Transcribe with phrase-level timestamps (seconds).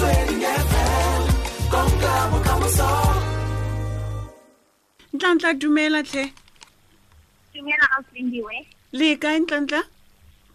[0.00, 1.22] Motsweding FM
[1.72, 2.88] konka bokamoso
[5.12, 6.24] ntlantlha dumela tlhe
[7.54, 8.56] Dumela Ausindiwe.
[8.92, 9.82] le kae ntlantlha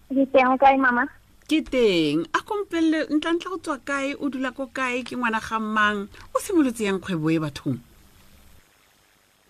[0.10, 1.06] Ke teng kae mama?
[1.50, 5.60] ke teng a kompelele ntlantlha go tswa kae o dula ko kae ke ngwana ga
[5.60, 7.78] mmang o simolotse yang kgwebo e bathong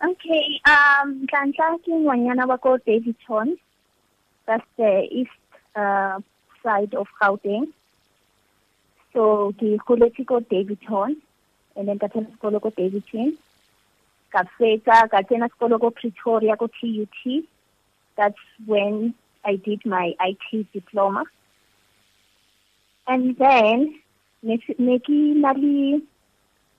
[0.04, 3.56] Okay, um Nhlanhla ke ngwanyana wa ko Daveyton.
[4.46, 5.32] That's the east
[5.76, 6.20] uh,
[6.62, 7.72] side of Gauteng.
[9.16, 11.16] So ke goletse ko Daveyton
[11.78, 13.32] and then ka tsena sekolo ko Daveyton.
[14.30, 17.48] Ka fetsa ka tsena sekolo ko Pretoria ko TUT.
[18.18, 19.16] That's when
[19.46, 21.24] I did my IT diploma.
[23.08, 23.96] And then
[24.44, 26.02] ne ke na le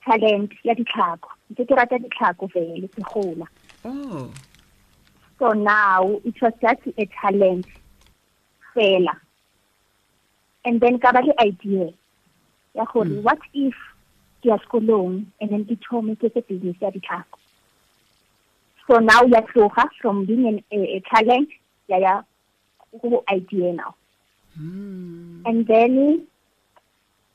[0.05, 1.33] talent ya ditlhako.
[1.51, 3.49] Ntse ke rata ditlhako fele ke gola.
[3.89, 4.31] oh
[5.39, 7.65] So now it was just a talent
[8.75, 9.17] fela.
[10.67, 11.95] And then ka ba le idea
[12.77, 13.23] ya gore Mm.
[13.25, 13.75] what if
[14.43, 17.39] ke ya sekolong and then ke thome ke se business ya ditlhako.
[18.87, 21.49] So now ya tloga from being an, a, a talent
[21.89, 22.23] ya ya
[23.03, 23.95] go idea now.
[24.57, 25.43] Hmm.
[25.45, 26.27] And then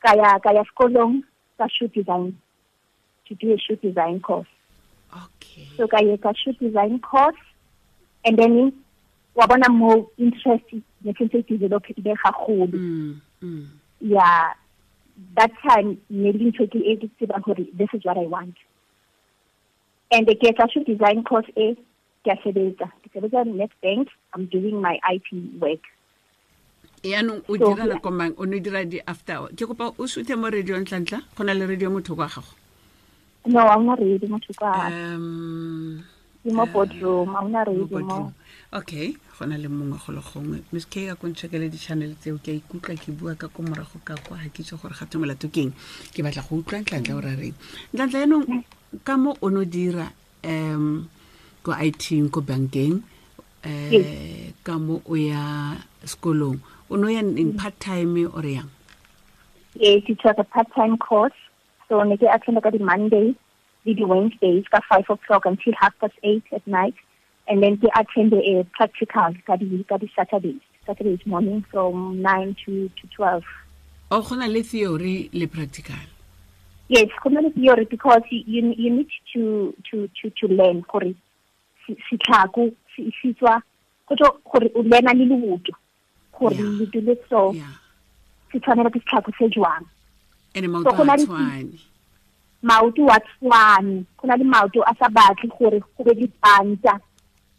[0.06, 1.24] kaya kaya sekolong
[1.58, 2.38] ka shoe design
[3.28, 4.50] to do a shoe design course.
[5.12, 7.38] okay So kaya ka shoe design course
[8.26, 8.74] and then
[9.36, 10.66] wa bona mo interest
[11.04, 12.68] ne sentse e develop ile gagolo.
[12.78, 13.66] Mm, mm.
[14.00, 14.54] Yeah.
[15.36, 18.56] That time ne le ntho ke e ke tsebang gore this is what I want.
[20.12, 21.76] And ke ka shoe design course e
[22.26, 22.92] ke a sebetsa.
[23.04, 24.08] Ke sebetsa Nedbank.
[24.34, 25.28] I'm doing my IT
[25.60, 25.84] work.
[27.02, 30.78] yaanong o dira nako mang o ne dira di-after ke kopa o suthe mo radio
[30.78, 32.54] ntlantlha go na le radio motho kwa gago
[33.50, 34.70] No, I'm not ready motho ka.
[34.94, 36.04] um
[36.42, 38.06] Ke mo boardroom, mo boardroom.
[38.08, 38.34] mo.
[38.74, 42.50] okay go na le mongwe go le gongwe miss k ka kontšhekele di-channel tseo ke
[42.52, 45.48] a ikutlwa ke bua ka ko morago ka kwa ga ke itse gore ga molato
[45.54, 45.72] keng
[46.14, 47.54] ke batla go utlwa ntlantlha o ra reng
[47.94, 48.46] ntlantlha yaanong
[49.04, 50.08] ka mo o no dira
[50.42, 51.10] um
[51.62, 52.02] ko it
[52.34, 53.04] ko bankeng
[53.66, 53.92] um
[54.66, 56.58] ka mo o ya sekolong
[56.90, 58.70] o no ya in part time or yang
[59.76, 61.32] Yes, it was a part-time course.
[61.88, 62.80] So ne ke attend ka di
[63.86, 66.96] Di Wednesdays ka 5 o'clock until half past 8 at night.
[67.48, 70.62] And then ke attend a eh, practical ka di ka di Saturdays.
[70.86, 73.44] Saturdays morning from 9 to to 12.
[74.12, 76.08] o go na le theory le practical
[76.90, 80.84] Yes, go na le theory because you you, you need to to to to learn
[80.92, 81.16] gore
[81.86, 83.62] si si tlhako si si tswa
[84.08, 85.72] gore o learna le lebuto
[86.38, 87.56] gore le dile so
[88.52, 89.86] se tshwanela ke setlhako se jwang.
[90.56, 91.80] and So, maoto go na a tshwane
[92.64, 94.06] maoto wa tshwane.
[94.18, 97.00] Go na le maoto a sa batle gore go be dipanta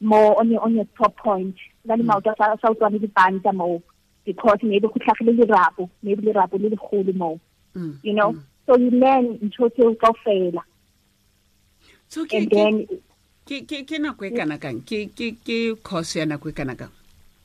[0.00, 1.56] mo on your, on your top point.
[1.86, 3.82] Go na le maoto a sa- utlwane dipanta mo
[4.24, 7.41] because maybe go tlhagile lerapo maybe lerapo le legolo mo
[7.74, 8.32] Mm, you know?
[8.32, 8.42] mm.
[8.66, 10.60] so you learn ntho tseo kaofela
[12.08, 12.84] so ke ke
[13.48, 14.82] ke ke ke nako e kana kang?
[14.84, 16.92] Ke ke ke course ya nako e kana kang?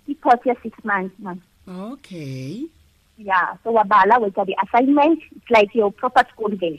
[0.08, 2.68] E course ya six months man okay.
[3.18, 6.76] Yeah so wa bala wa di-assignment it's like your proper school day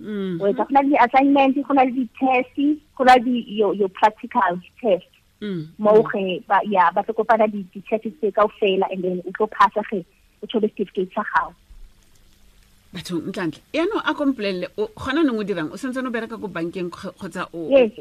[0.00, 2.56] mm wa etsa go na le di-assignment go na le di-test
[2.96, 5.08] go na le di- your, practical test.
[5.40, 9.30] Mm mo ge ba ya ba tlo kopana di di-test tse kaofela and then o
[9.36, 10.04] tlo phasa ge
[10.42, 11.52] o thole certificate sa gago
[12.92, 15.68] batho ntlantle yaanong a kompolelele o- gona neng o dirang?
[15.72, 17.92] O sentse o bereka ko bankeng kgotsa o Yes.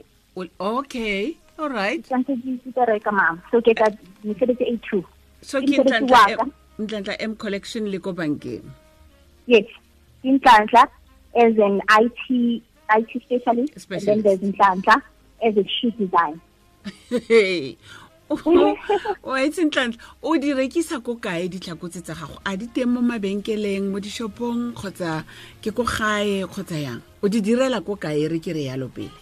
[0.59, 2.03] okay all right.
[2.03, 3.87] Tshwanetse ke ke bereka mama so ke ka
[4.23, 5.03] mesebetsi e two.
[5.41, 6.47] So Ke ke mosebetsi ntlantlha wa
[6.79, 7.15] M- ka.
[7.23, 8.63] m collection le ko bankeng?
[9.47, 9.67] Yes.
[10.23, 10.83] Ke nhlanhla
[11.35, 14.07] as an IT IT specialist, specialist.
[14.07, 15.01] and then there's nhlanhla
[15.43, 16.41] as a shoe design
[17.27, 17.77] Hey.
[19.23, 23.01] wa itse ntlantle o di rekisa ko kae ditlhakotse tsa gago a di teng mo
[23.01, 25.21] mabenkeleng mo dishopong kgotsa
[25.61, 29.13] ke ko gae kgotsa yang o di direla ko kae re ke re yalo pele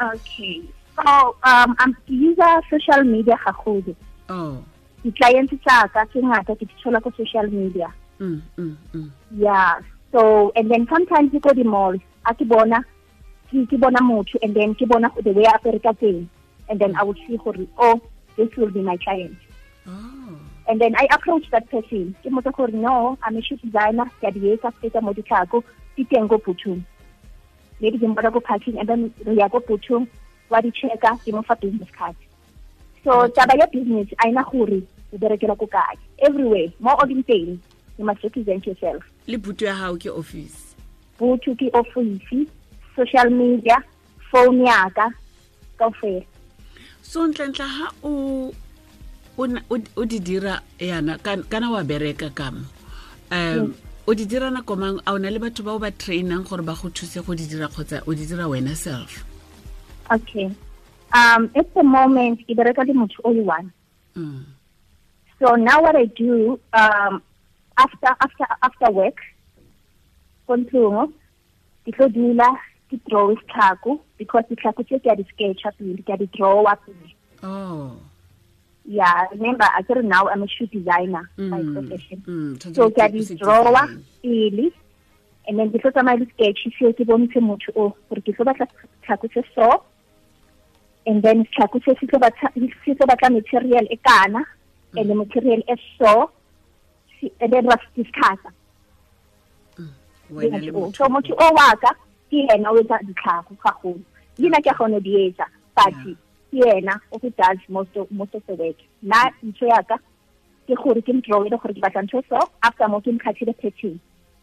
[0.00, 0.64] okay
[0.96, 3.92] so um I'm user social media gagodi
[4.32, 4.64] oh
[5.04, 7.92] di-clients tsa ka ke ngata ke di thola ko social media
[8.24, 9.08] mm, mm, mm.
[9.36, 9.84] Yeah.
[10.14, 11.94] So and then sometimes you go to the mall.
[12.24, 12.78] A ke bona
[13.50, 16.28] ke ke bona motho and then ke bona the way a bereka teng.
[16.68, 18.00] And then I would see gore oh
[18.36, 19.36] this will be my client.
[19.88, 20.38] oh
[20.68, 22.14] And then I approach that person.
[22.22, 24.06] Ke motse gore no, I'm a shoe designer.
[24.20, 25.64] Ke a di etsa feta mo ditlhako.
[25.96, 26.84] Di teng go Butum.
[27.80, 30.06] Maybe ke mbona go parking and then re ya go Butum.
[30.48, 32.14] Wa di checka ke mo fa business card.
[33.02, 34.82] So taba ya business a ina gore
[35.12, 35.98] o berekela ko kae.
[36.20, 37.58] Everywhere, mo o leng teng,
[37.98, 39.02] you must represent yourself.
[39.26, 40.74] le butu ya gago ke office
[41.18, 42.46] butu ke office
[42.96, 43.76] social media
[44.30, 45.10] phone ya ka
[45.78, 46.22] kaofela
[47.02, 48.52] so ntlentle ga o
[49.38, 52.62] o di dira yana kan- kana wa bereka kamo
[53.30, 53.74] um
[54.06, 56.62] o di dira nako mang a o na le batho ba o ba trainang gore
[56.62, 59.24] ba go thuse go di dira kgotsa o di dira wena self
[60.12, 60.52] Okay.
[61.16, 63.72] Um, at the moment, ke bereka le motho o le one.
[64.14, 64.44] mm.
[65.40, 67.22] So now what I do, um,
[67.76, 69.18] after after after work,
[70.46, 71.12] ko ntlong,
[71.84, 72.48] ke tlo dula
[72.90, 76.76] ke draw isihlako because isihlako tse ke a di sketcha pele, ke a di drawa
[76.86, 77.10] pele.
[77.42, 77.96] oh
[78.86, 82.18] Yeah, remember I said now I'm a shoe designer by Mm, profession.
[82.28, 84.04] mm, So ke a di o se drawa design.
[84.22, 84.66] pele
[85.48, 88.44] and then ke tlo tsamaya le sketch seo ke bontshe motho o gore ke tlo
[88.44, 88.68] batla
[89.04, 89.68] tlhako se so
[91.06, 92.48] and then tlhako se se tlo batla
[92.84, 94.44] se tlo batla material e kana
[94.96, 96.30] and the material e so
[97.24, 98.52] si- and then ra se discussa
[100.30, 101.90] wena le so motho o wa ka
[102.30, 104.00] ke yena o etsa ditlhako ga golo
[104.38, 106.16] leina ke a kgone di etsa but ke
[106.52, 109.98] yena o go does most of, most of the work na ntho ya ka
[110.68, 113.98] ke gore ke mdrawele gore ke batla ntho so after mo ke mkhathile pattern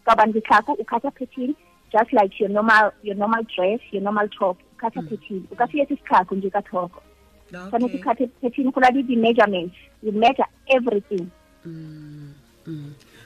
[0.05, 1.55] ka bane ditlhako o khatha pattern
[1.91, 5.65] just like your normal your normal dress your normal top o khatha pattern o ka
[5.71, 7.01] se etse setlhako nje ka thoko
[7.51, 8.03] tshwanetse Okay.
[8.05, 11.25] khathe pattern go na le di-measurements you measure everything
[11.65, 12.29] Mm, mm.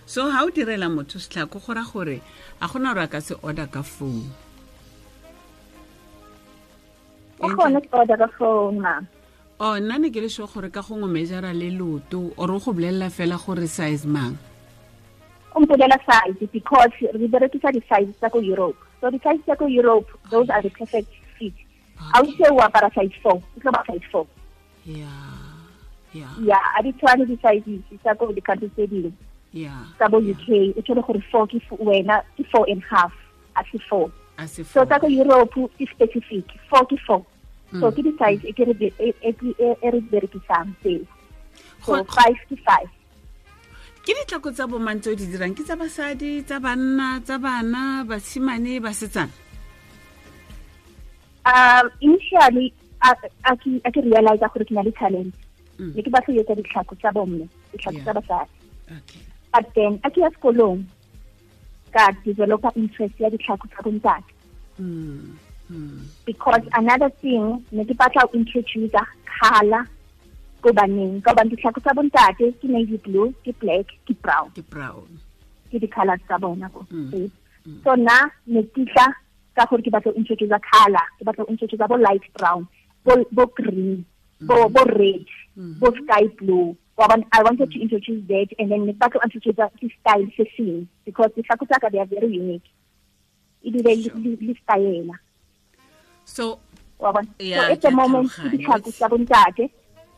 [0.06, 2.22] So ha o direla motho setlhako go ra gore
[2.62, 4.32] a gona gore a ka se order ka phone.
[7.40, 9.02] O kgone ke order ka phone ma
[9.60, 12.72] o nna ne ke le sure gore ka gongwe measura le loto ore o go
[12.74, 14.38] bolelela fela gore size mang?
[15.56, 18.80] O mpolela size because re berekisa di-size tsa ko europe.
[19.02, 21.54] So di-size tsa ko europe those are the perfect fit.
[21.96, 24.28] Ga o ise o apara size four e tlo ba size four.
[24.86, 25.35] Ya
[26.44, 29.12] ya a di tshwane di-sizes tsa ko di-country tse dingwe.
[30.00, 30.48] Tsa bo uk
[30.78, 33.12] o thole gore four ke wena ke four and half
[33.56, 34.12] a se four.
[34.38, 37.22] A se so tsa ko europe ke specific four ke four.
[37.76, 37.96] So Mm.
[37.96, 41.02] ke di-size e ke re di e- e e- e re di berekisang tseo
[41.84, 42.90] so Go- five ke five.
[44.06, 45.52] Ke ditlhako tsa bo tse o di dirang?
[45.58, 49.34] Ke tsa basadi tsa banna tsa bana bashimane ba setsana
[51.46, 53.12] um initially a
[53.58, 55.34] ke a ke realize gore ke na le talent.
[55.80, 58.52] Ne ke batla etsa ditlhako tsa bomme ditlhako tsa basadi.
[59.54, 60.86] But then a ke ya sekolong
[61.96, 64.32] ka developa interest ya ditlhako tsa bontate
[64.80, 65.36] mm.
[65.72, 66.00] Mm.
[66.26, 68.92] because another thing ne ke batla go introduce
[69.40, 69.84] color
[70.62, 71.22] ko baneng.
[71.22, 74.50] Ka gobane ditlhako tsa bontate ke navy blue ke black ke brown.
[74.56, 75.06] Ke brown.
[75.72, 76.86] Ke di-colors tsa bona ko
[77.66, 77.82] Mm.
[77.82, 79.10] So na ne ke tla
[79.58, 82.68] ka gore ke batla go introduce color ke batla go introduce bo light brown
[83.06, 84.06] bo green
[84.42, 84.74] bo, mm.
[84.74, 85.26] bo red
[85.58, 85.80] mm.
[85.80, 86.76] bo sky blue.
[86.98, 90.88] I wanted to introduce that and then ne ke batla ho introduce the style seng
[91.06, 92.68] because ditlhako tsa ka they are very unique.
[93.66, 94.14] Ebile Sure.
[94.16, 95.20] le- le stylela
[96.26, 96.60] so
[97.40, 99.70] Yeah, so at the moment ditlhako tsa bontate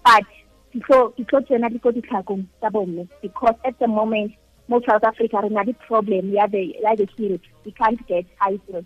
[0.04, 0.26] but
[0.74, 4.34] ke tlo ke tlo tsena le ko ditlhakong tsa because at the moment
[4.68, 8.26] most south africa re na le problem ya the ya the heel we can't get
[8.40, 8.86] high heels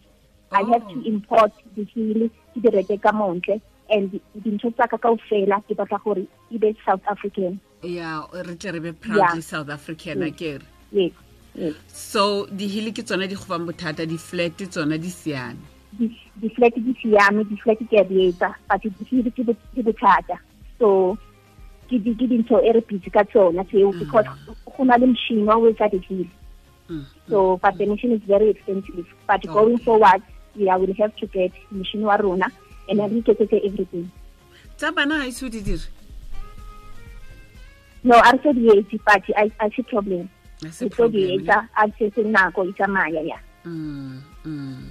[0.51, 1.05] i have to Oh.
[1.05, 3.59] import the heel to the reke ka montle
[3.91, 7.59] and dintho tsa ka kaofela ke batla gore e be south african.
[7.83, 10.61] Ya re tle re be proudly south african a kere
[10.91, 11.11] yes
[11.87, 15.59] so dihili ke tsone di gofang bothata di-flat tsona di siame?
[15.99, 20.37] Di- di-flat di siame di-flat ke a di etsa but di-heel ke bothata.
[20.79, 21.17] So
[21.89, 24.25] ke di- dintho e re busy ka tsona tseo because
[24.77, 26.27] go na le machine wa o etsa di-heel
[26.91, 27.05] Mm.
[27.29, 29.07] so but the machine is very expensive.
[29.25, 29.53] But Okay.
[29.53, 30.21] going forward
[30.55, 32.51] yeah will have to get machine wa rona
[32.89, 34.09] and re iketsetse everything.
[34.77, 35.87] Tsa bana ga ise o di dire
[38.03, 40.29] no a re se di etse but a se problem.
[40.63, 44.89] A tlo di etsa a setse nako e tsamaya ya Mm, mm.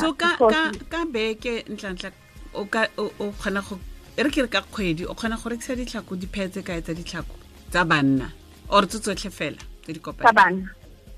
[0.00, 2.10] So ka ka ka beke ntla-ntla
[2.54, 3.78] o ka o kgona go
[4.18, 6.94] e re ke re ka kgwedi o kgona go rekisa ditlhako diphee tse kae tsa
[6.94, 7.34] ditlhako
[7.70, 8.32] tsa banna
[8.68, 10.66] or tse tsotlhe fela tse di tsa banna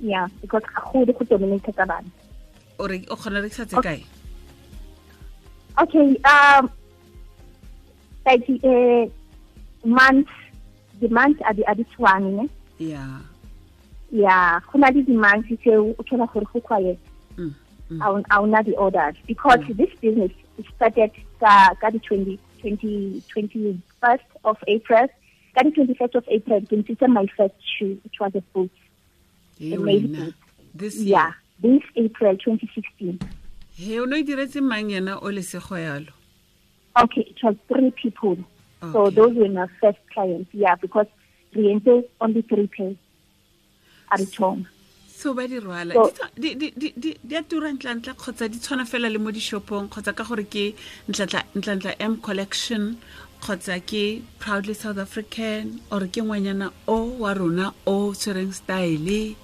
[0.00, 2.10] ya because ga gode go dominate tsa banna.
[2.78, 3.80] O re- o kgona rekisa tse kae?
[3.80, 4.04] Okay,
[6.24, 6.70] um,
[8.26, 9.06] like uh,
[9.86, 10.30] months,
[11.00, 12.48] the months are the the one, ne?
[12.78, 13.04] ya
[14.12, 16.98] Yeah, go na le di-months tseo o thola gore go quiet.
[17.36, 17.54] Mm,
[17.90, 18.00] mm.
[18.02, 20.32] a o- a ona di-orders because this business
[20.76, 25.06] started ka ka the 20, 20, 21st of April.
[25.54, 28.70] Ka the 21st of April, ke ntshitse my first shoe, which was a boot.
[29.58, 30.34] He made wena it.
[30.74, 31.32] this Yeah,
[31.62, 33.20] this April 2016.
[33.82, 36.12] He o ne o diretse mang yena o lesego yalo
[36.96, 38.36] Okay, it was three people.
[38.92, 41.06] So those were my first clients, yeah, because
[41.54, 42.96] re entse only three
[44.12, 44.66] at a time.
[45.20, 45.92] so ba di rwala
[46.40, 50.72] Di a tura ntla-ntla kgotsa di tshwana fela le mo dishopong kgotsa ka gore ke
[51.12, 52.96] ntla-ntla m collection
[53.44, 59.36] kgotsa ke proudly south african or ke ngwanyana o wa rona o tshwereng style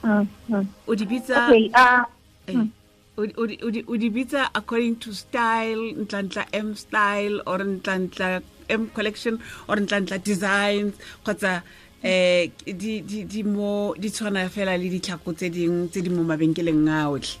[0.00, 0.64] Mm, mm.
[0.88, 2.06] o di bitsa Okay, uh,
[2.48, 2.79] eh, o
[3.26, 7.58] di- o di- o di- o di bitsa according to style ntlantla m style or
[7.64, 11.62] ntlantla m collection or ntlantla designs kgotsa
[12.02, 17.08] eh di mo di tshwana fela le ditlhako tse dingwe tse di mo mabenkeleng a
[17.10, 17.36] otlhe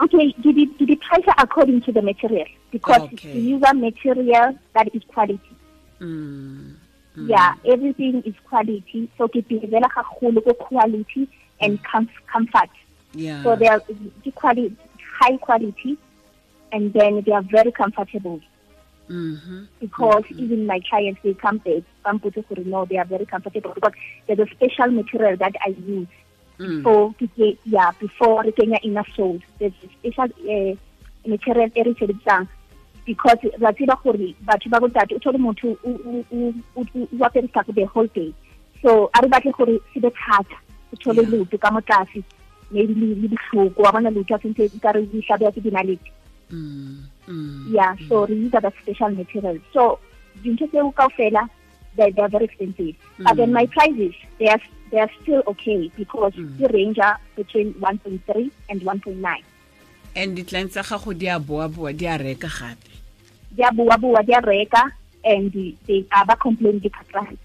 [0.00, 2.46] okay, did it, did it price according to the material?
[2.72, 3.32] Because Okay.
[3.34, 5.54] we use a material that is quality.
[6.00, 6.74] Mm,
[7.16, 9.08] Yeah, everything is quality.
[9.16, 11.28] So ke pinzela gagolo ko quality
[11.60, 12.70] and comfort.
[13.14, 13.42] Yeah.
[13.42, 13.80] So they are
[14.24, 14.76] the quality,
[15.20, 15.96] high quality,
[16.72, 18.40] and then they are very comfortable.
[19.08, 19.68] Mhm.
[19.80, 23.92] because even my clients they come back who know they are very comfortable because
[24.26, 26.08] there's a special material that I use.
[26.58, 26.82] Mm.
[26.84, 27.12] for
[27.66, 30.74] yeah before Kenya inner soul there's a special uh,
[31.26, 32.48] material e re sebedisang
[33.04, 36.24] because ra tseba gore batho ba botate o thole motho o-
[37.52, 38.32] sako the whole day.
[38.82, 40.56] So a re batle gore se be thata
[40.92, 42.22] o thole leoto ka mo tlase
[42.74, 46.10] maybe le ditlhoko wa bona leoto a sentse ka re di hlabeya ke dinalete
[46.52, 47.72] Mm, mm.
[47.72, 49.98] yeah so re use that special material so
[50.44, 51.48] dintho tseo kaofela
[51.96, 52.96] they they are very expensive.
[53.18, 57.74] But then my prices they are they are still okay because the range are between
[57.74, 59.42] 1.3 and 1.9
[60.16, 62.90] and ditlane tsa gago di a boa-boa di a reka gape?
[63.54, 64.90] Di a bua di a reka
[65.24, 65.52] and
[65.86, 67.38] they are ba complain ke price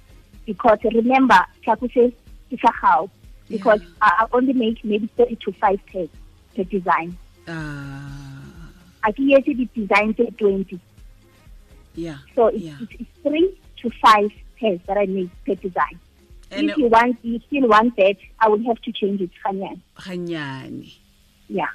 [0.46, 2.14] because remember tlaku se
[2.50, 3.10] ke sa gago
[3.50, 3.88] because yeah.
[4.02, 6.10] I only make maybe 30 to 5 pairs
[6.56, 7.18] per design.
[7.48, 8.70] Ah,
[9.04, 10.80] a ke etse di-design tse 20
[11.96, 12.78] yeah So it's, yeah.
[12.82, 14.30] it's, it's three to five
[14.60, 16.00] pairs that I make per design.
[16.52, 20.94] And if you want, you still want that, I will have to change it, gannyane
[21.48, 21.74] Yeah.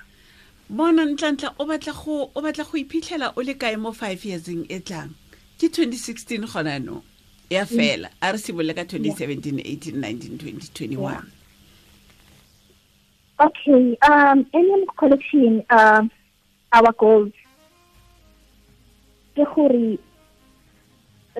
[0.70, 4.64] bona ntlantla o batla go o batla go iphitlhela o le kae mo five yearseng
[4.70, 5.14] e tlang?
[5.58, 7.02] Ke 2016 gona no
[7.50, 11.22] ya fela a re simolole ka 2017 18 19 20 21
[13.40, 13.96] Okay.
[14.02, 16.10] Um, Alien Collection, um,
[16.72, 17.32] our goals.
[19.34, 19.98] Ke gore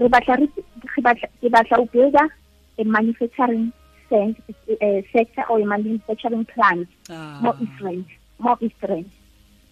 [0.00, 3.72] re batla re ke batla ho build a manufacturing
[4.10, 4.36] cent-
[4.82, 8.06] uh, sector or a manufacturing plant Ah, more different,
[8.40, 9.06] more different.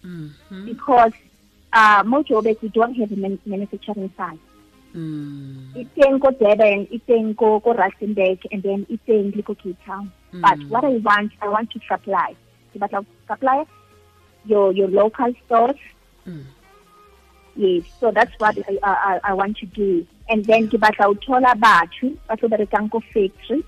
[0.05, 1.11] mhm, Because
[1.73, 3.15] uh, mo Joburg we don't have a
[3.45, 4.39] manufacturing site.
[4.95, 10.11] Mm, iteng ko Durban, iteng ko ko Rustenburg, and then iteng le ko Cape Town.
[10.33, 10.69] But Mm.
[10.69, 12.35] what I want, I want to supply.
[12.73, 13.65] Ke batla supply
[14.45, 15.79] your your local stores.
[16.27, 16.43] mm.
[17.55, 20.07] Yes, so that's what I, I, I want to do.
[20.27, 23.63] And then ke batla ho thola batho ba tlo berekang ko factory.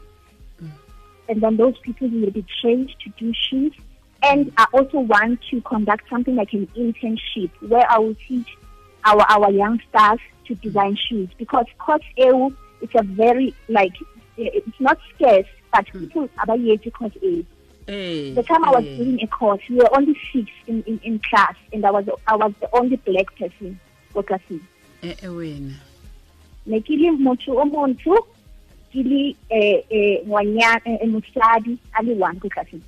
[1.27, 3.77] And then those people will be trained to do shifts.
[4.23, 8.57] And I also want to conduct something like an internship where I will teach
[9.05, 12.49] our our young staff to design shoes because course EU
[12.81, 13.93] it's a very like
[14.37, 17.45] it's not scarce but people are yet course A.
[17.87, 20.99] Eh, The time I was eh, doing a course, we were only six in, in,
[21.03, 23.79] in class, and I was I was the only black person
[24.11, 24.61] for classing.
[25.03, 25.73] eh, eh, wena
[26.65, 28.17] Ne ke le motho o montsho,
[28.91, 32.81] ke le eh eh ngwanyana eh, mosadi a le one ko classing.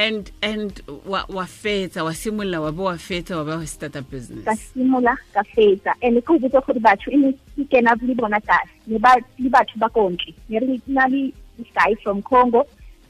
[0.00, 4.00] And and wa wa fetsa wa simolola wa bo wa fetsa wa ba wa starta
[4.00, 5.92] Ka business simola ka fetsa.
[6.00, 8.72] And ke botsa gore batho e ne ke kena le bona tlase.
[8.86, 10.32] Ne ba le batho ba kontle.
[10.48, 12.64] Ne re na le this guy from Congo.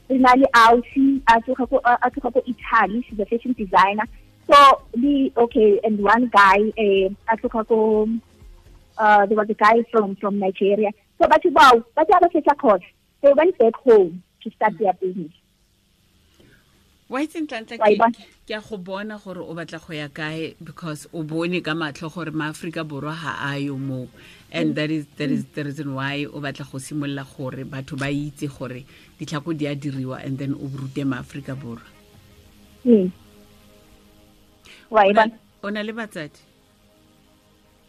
[0.09, 4.03] Re na le Aussie, a tloga ko a tloga ko Italy, she's a fashion designer.
[4.47, 8.09] So the okay, and one guy eh a tloga ko
[8.97, 10.91] uh, there was a guy from from Nigeria.
[11.21, 12.83] So batho bao ba tla ba fetsa course.
[13.21, 15.31] They went back home to start their business.
[17.11, 17.43] Wa itseng
[17.91, 18.15] e bona?
[18.47, 22.07] ke a go bona gore o batla go ya kae because o bone ka matlho
[22.13, 24.07] gore maaforika borwa ga a yo moo
[24.51, 28.07] and that is, that is the reason why o batla go simolola gore batho ba
[28.07, 28.85] itse gore
[29.19, 31.83] ditlhako di a diriwa and then o rute maaforika borwa
[32.83, 33.11] Hmm.
[35.63, 36.39] O na- le batsadi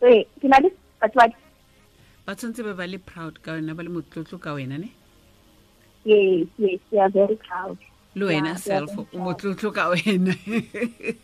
[0.02, 0.68] Eh, ke na le
[1.00, 1.34] batswadi.
[2.26, 4.90] ba tshwanetse ba ba le proud ka wena ba le motlotlo ka wena ne
[6.04, 7.78] Yes, yes, they are very proud.
[8.14, 10.34] Le wena Yeah, they are self very o motlotlo ka wena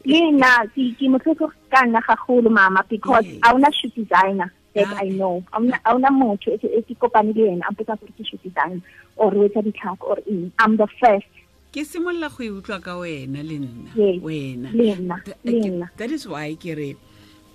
[0.05, 3.41] Le nna ke motlotlo ka nna gagolo mama because Yes.
[3.45, 4.87] a una shoe designer that.
[5.03, 5.43] I know.
[5.53, 8.39] A una a una motho e ke- kopane le ena a mpotsa gore ke shoe
[8.43, 8.81] designer
[9.17, 10.53] or o etsa ditlhako or eng.
[10.59, 11.27] I'm the first.
[11.73, 13.91] ke simolola go e utlwa ka wena le nna
[14.23, 15.89] wena le nna, Th- le ke- nna.
[15.97, 16.97] that is why ke re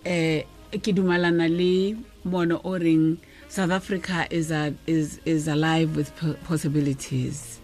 [0.06, 6.12] eh ke dumalana le mono o reng south africa is, a, is, is alive with
[6.46, 7.60] possibilities.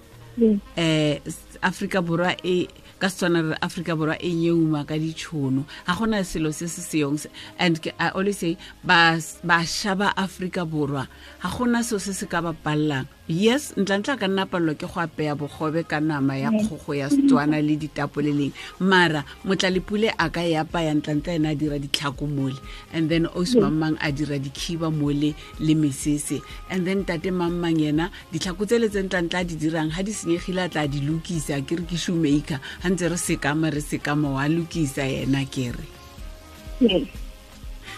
[0.75, 1.19] Eh
[1.61, 2.67] Afrika borwa e
[2.99, 5.65] ka setswana re Afrika borwa e nyeuma ka ditšhono.
[5.87, 7.25] Ga gona selo se se seyong
[7.57, 11.07] and I always say ba bašwa ba Afrika borwa
[11.41, 14.99] ga gona seo se se ka ba palelang yes ntlantla ka nna palelwa ke go
[14.99, 20.41] apeya bogobe ka nama ya kgogo ya setswana le ditapole leng mara motlalepule a ka
[20.41, 22.57] e apaya ntlantla ena a dira ditlhako mole
[22.91, 26.41] and then osi mamang a dira dikhiba mole le mesese.
[26.69, 30.11] And then tate mamang yena ditlhako tse le tse ntlantla a di dirang ga di
[30.29, 32.59] senyegile a tla di lokisa ke re ke shoemaker.
[32.81, 35.87] Ga ntse re sekama re sekama wa lokisa yena ke re.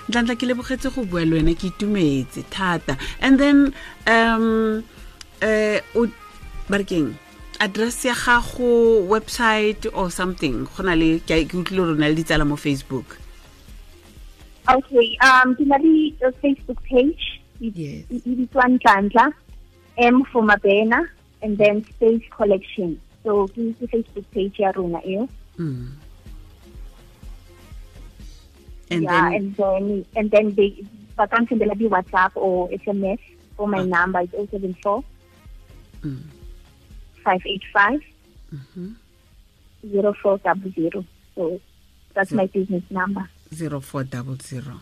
[0.08, 2.98] Ntlantla ke lebogetse go bua le wena ke itumetse thata.
[3.20, 3.74] And then
[4.08, 4.84] um
[5.42, 6.08] um o
[6.70, 7.16] barekeng
[7.60, 10.66] address ya gago website or something?
[10.66, 13.18] Go na le ke utlwile gore na le ditsala mo facebook.
[14.70, 17.42] Okay, um, ke na le uh, Facebook page.
[17.62, 19.34] E- e bitswa ntlantla
[19.98, 21.06] M for Mabena,
[21.42, 23.00] and then Space Collection.
[23.24, 25.28] So ke ke Facebook page ya rona eo.
[25.58, 25.90] mm.
[28.92, 30.84] and yeah, then and then and then they
[31.16, 33.20] ba ka sendela di WhatsApp or SMS
[33.56, 33.92] for my Ah.
[33.96, 35.04] number is 074
[36.04, 36.24] mm.
[37.24, 38.02] 585
[38.52, 38.96] Mhm.
[39.84, 41.06] 0400.
[41.36, 41.60] So
[42.14, 43.30] that's my business number.
[43.56, 44.82] 0400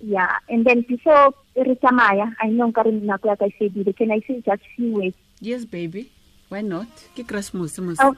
[0.00, 3.90] Yeah, and then before re tsamaya, I know nka re nako ya ka e fedile.
[3.96, 5.16] Can I say just few words?
[5.40, 6.10] Yes baby
[6.48, 8.14] why not ke christmas mos Oh,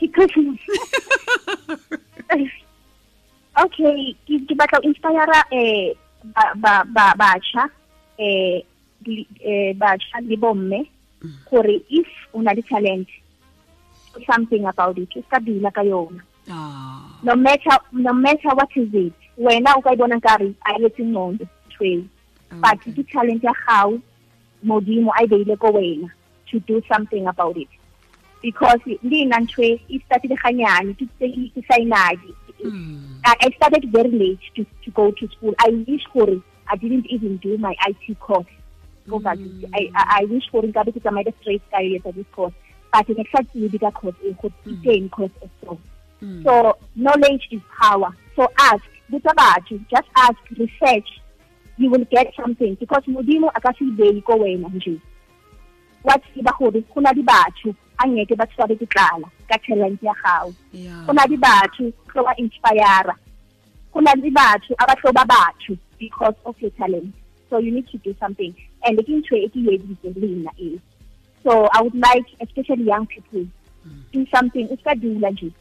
[0.00, 0.60] ke Christmas.
[3.64, 3.96] okay,
[4.28, 5.96] ke ke batla inspirea inspire eh
[6.60, 7.30] ba ba ba
[8.20, 8.60] eh
[9.40, 9.72] eh
[10.20, 10.84] le bomme
[11.48, 13.08] gore if una le talent
[14.24, 15.12] something about it.
[15.12, 16.20] Ska dula ka yona.
[16.48, 19.12] ah No matter no matter what is it.
[19.36, 21.48] Wena o ka bona ka re a yetse ngondo.
[21.72, 22.04] tshwe.
[22.60, 24.00] But ke talent ya gago
[24.64, 26.08] modimo a e beile ko wena
[26.50, 27.68] to do something about it
[28.42, 31.06] because le nna ntho e started ganyane ke
[31.54, 32.34] ke
[32.64, 33.20] Mm.
[33.24, 35.54] I started very late to, to go to school.
[35.58, 36.42] I wish for it.
[36.68, 38.46] I didn't even do my IT course.
[39.08, 39.38] Go back.
[39.74, 40.72] I, I, I wish for it.
[40.72, 42.54] Nkabe ke tsamaile straight ka yetsa this course.
[42.92, 45.10] But in fact, you did a course, a course, mm.
[45.10, 45.78] course also.
[46.22, 46.44] Mm.
[46.44, 48.10] So knowledge is power.
[48.34, 48.84] So ask.
[49.10, 49.78] Botsa batho.
[49.90, 50.38] Just ask.
[50.56, 51.20] Research.
[51.76, 55.00] You will get something because modimo a ka se ibeye ko wena nje.
[56.06, 59.98] Wa tseba gore go na di batho a ngeke ba tshware ke tlala ka talent
[60.02, 60.54] ya gago.
[61.06, 63.10] go na le batho tlo ba inspire
[63.92, 67.12] go na le batho a ba tlo ba batho because of your talent.
[67.50, 68.54] So you need to do something.
[68.84, 70.78] And ke ntho e ke editse le nna e
[71.42, 73.46] so i would like especially young people
[74.12, 75.52] do something o ska dula nje.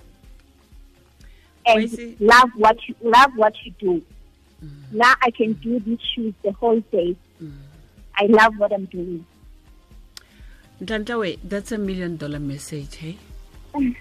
[1.65, 4.01] And love what you love what you do.
[4.91, 7.15] Now i can do these shoes the whole day.
[8.17, 9.25] I love what i'm doing
[10.81, 13.17] Ntlanhla we that's a million dollar message hey?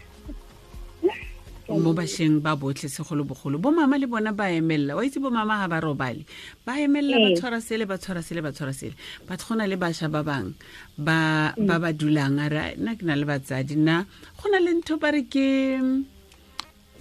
[1.68, 3.58] Mo bašweng ba botlhe segolobogolo.
[3.58, 6.26] Bo mama le bona ba emelela wa itse bo mama ga ba robale.
[6.66, 7.36] Ba emelela ba Ee.
[7.40, 8.94] tshwara sele ba tshwara sele ba tshwara sele.
[9.26, 10.54] Batho go na le bašwa ba bangwe
[10.98, 12.36] ba ba ba dulang.
[12.38, 13.76] A re nna ke na le batsadi.
[13.80, 14.04] Nna
[14.36, 16.04] go na le ntho ba re ke mm,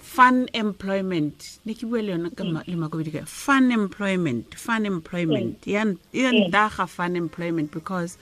[0.00, 1.60] fun employment.
[1.68, 5.60] Ne ke bua le yona ka le makobedi ka fun employment fun employment.
[5.68, 8.16] N- ya ntaga fun employment because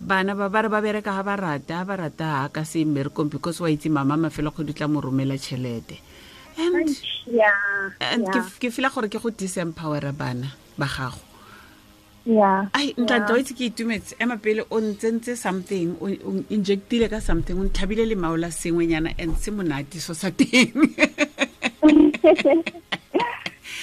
[0.00, 3.30] bana ba ba re ba bereka ga ba rata ba rata ga ka se mmerekong
[3.30, 4.52] because wa itse mama mafelo
[4.88, 5.98] mo romela tšhelete
[6.58, 6.90] and
[7.26, 11.18] yeah and ke yeah ke fela gore ke go disempowera bana ba gago.
[12.26, 16.06] Yeah ai ntlantla wa itse ke itumetse ema pele o ntsentse something o
[16.50, 20.74] injectile ka something o ntlhabile le maola sengwenyana and se monate so sa teng.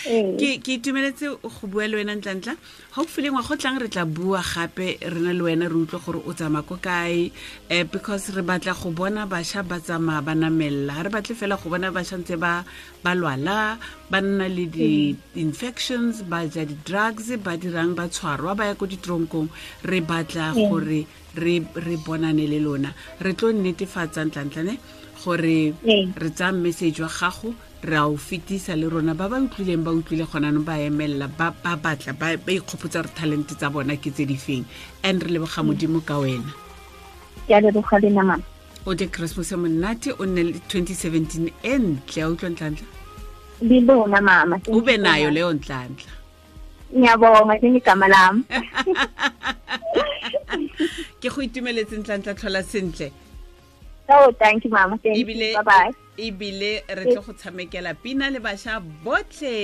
[0.06, 2.54] ke ke itumeletse go bua le wena ntlantla
[2.94, 6.22] hopefully ngwa go tlang re tla bua gape re na le wena re utlwe gore
[6.22, 7.32] o tsamaya ko kae
[7.72, 11.58] um because re batla go bona bašwa ba tsamaya ba namelela ga re batle fela
[11.58, 12.62] go bona bašwa ntse ba
[13.04, 13.78] ba lwala
[14.10, 19.50] ba nna le di-infections ba ja di-drugs ba dirang ba tshwarwa ba ya ko ditoronkong
[19.90, 22.94] re batla gore re bonane le lona.
[23.20, 24.78] Re tlo netefatsa ntlantlane
[25.26, 25.74] gore
[26.16, 27.54] re tsaya message wa gago
[27.86, 29.14] re a o fetisa le rona.
[29.14, 33.10] Ba ba utlwileng ba utlwile gonanong ba emelela ba ba batla ba ba ikgopotsa re
[33.14, 34.66] talente tsa bona ke tse di feng.
[35.04, 36.52] And re leboga modimo ka wena.
[37.48, 38.42] Ke a leboga le mama
[38.86, 42.86] o de christmas ya monate o nne le 2017 e ntle a utlwa ntlantla
[43.62, 46.12] bona mama o be nayo leyo ntlantla
[46.96, 48.44] ngiyabonga njengegama lami.
[51.20, 53.12] Ke go itumeletse ntlantla tlhola sentle
[54.10, 55.26] oh thank you mama thank you.
[55.26, 59.56] Ebile bye bye ebile re tle go tshamekela pina le bašwa botlhe